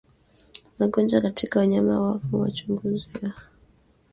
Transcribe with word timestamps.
magonjwa 0.79 1.21
katika 1.21 1.59
wanyama 1.59 2.01
wafu 2.01 2.39
uchunguzi 2.41 2.83
wa 2.87 2.91
mizoga 2.93 3.19
na 3.27 3.33
kinga 3.33 3.41